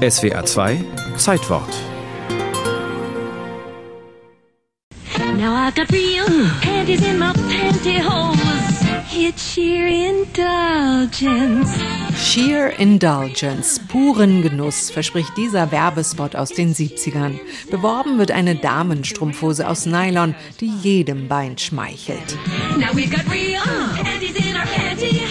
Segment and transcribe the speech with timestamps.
[0.00, 0.82] SWA 2
[1.18, 1.68] Zeitwort.
[5.36, 6.26] Now I've got real
[6.62, 8.38] panties in my pantyhose.
[9.12, 11.68] It's sheer indulgence.
[12.16, 17.38] Sheer Indulgence, puren Genuss, verspricht dieser Werbespot aus den 70ern.
[17.70, 22.38] Beworben wird eine Damenstrumpfhose aus Nylon, die jedem Bein schmeichelt.
[22.78, 23.60] Now we've got real
[24.02, 25.29] panties in our pantyhose.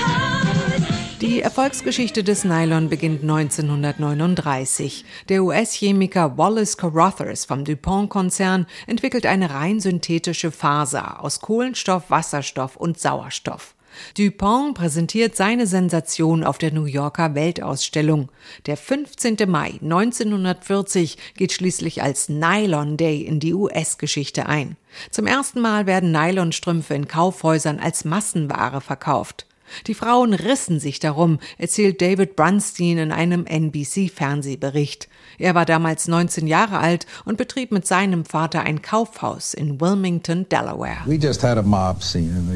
[1.22, 5.04] Die Erfolgsgeschichte des Nylon beginnt 1939.
[5.28, 13.02] Der US-Chemiker Wallace Carothers vom DuPont-Konzern entwickelt eine rein synthetische Faser aus Kohlenstoff, Wasserstoff und
[13.02, 13.76] Sauerstoff.
[14.18, 18.32] Dupont präsentiert seine Sensation auf der New Yorker Weltausstellung.
[18.66, 19.36] Der 15.
[19.46, 24.78] Mai 1940 geht schließlich als Nylon Day in die US-Geschichte ein.
[25.12, 29.49] Zum ersten Mal werden Nylonstrümpfe in Kaufhäusern als Massenware verkauft.
[29.88, 35.10] Die Frauen rissen sich darum, erzählt David Brunstein in einem NBC-Fernsehbericht.
[35.38, 40.48] Er war damals 19 Jahre alt und betrieb mit seinem Vater ein Kaufhaus in Wilmington,
[40.50, 41.00] Delaware.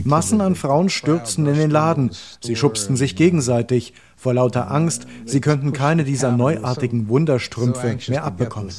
[0.04, 2.12] Massen an Frauen stürzten in den Laden.
[2.42, 3.94] Sie schubsten sich gegenseitig
[4.24, 8.72] vor lauter Angst, sie könnten keine dieser neuartigen Wunderstrümpfe mehr abbekommen.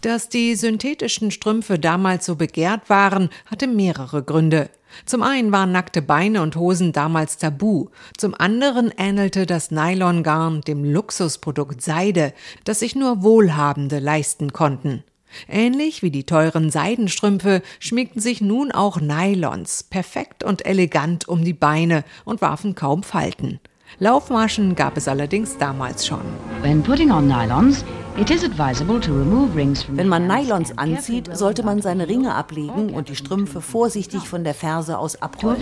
[0.00, 4.70] Dass die synthetischen Strümpfe damals so begehrt waren, hatte mehrere Gründe.
[5.04, 10.84] Zum einen waren nackte Beine und Hosen damals tabu, zum anderen ähnelte das Nylongarn dem
[10.84, 12.32] Luxusprodukt Seide,
[12.64, 15.04] das sich nur Wohlhabende leisten konnten.
[15.48, 21.52] Ähnlich wie die teuren Seidenstrümpfe schmiegten sich nun auch Nylons perfekt und elegant um die
[21.52, 23.60] Beine und warfen kaum Falten.
[23.98, 26.22] Laufmaschen gab es allerdings damals schon.
[26.62, 27.84] When putting on nylons,
[28.16, 34.54] wenn man Nylons anzieht, sollte man seine Ringe ablegen und die Strümpfe vorsichtig von der
[34.54, 35.60] Ferse aus abrollen.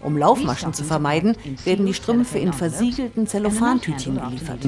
[0.00, 4.60] Um Laufmaschen zu vermeiden, werden die Strümpfe in versiegelten Zellophantütchen geliefert.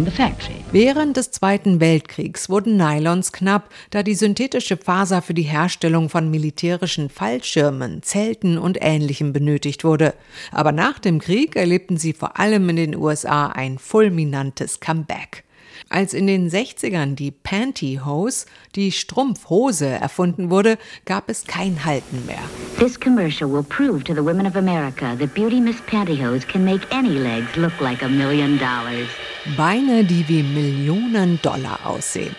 [0.70, 6.30] Während des Zweiten Weltkriegs wurden Nylons knapp, da die synthetische Faser für die Herstellung von
[6.30, 10.12] militärischen Fallschirmen, Zelten und Ähnlichem benötigt wurde.
[10.52, 15.45] Aber nach dem Krieg erlebten sie vor allem in den USA ein fulminantes Comeback.
[15.88, 22.42] Als in den 60ern die Pantyhose, die Strumpfhose, erfunden wurde, gab es kein Halten mehr.
[22.78, 26.84] This commercial will prove to the women of America that Beauty Miss Pantyhose can make
[26.90, 29.08] any legs look like a million dollars.
[29.56, 32.34] Beine, die wie Millionen Dollar aussehen.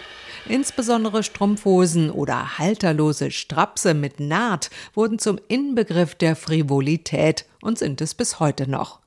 [0.50, 8.14] Insbesondere Strumpfhosen oder halterlose Strapse mit Naht wurden zum Inbegriff der Frivolität und sind es
[8.14, 9.00] bis heute noch.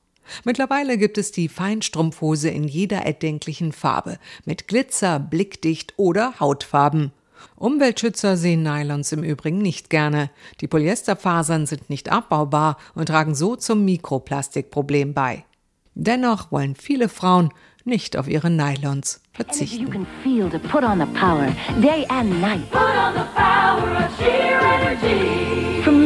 [0.43, 7.11] Mittlerweile gibt es die Feinstrumpfhose in jeder erdenklichen Farbe, mit Glitzer, blickdicht oder Hautfarben.
[7.55, 10.29] Umweltschützer sehen Nylons im Übrigen nicht gerne.
[10.61, 15.45] Die Polyesterfasern sind nicht abbaubar und tragen so zum Mikroplastikproblem bei.
[15.93, 17.51] Dennoch wollen viele Frauen
[17.83, 19.91] nicht auf ihre Nylons verzichten.
[25.83, 26.05] From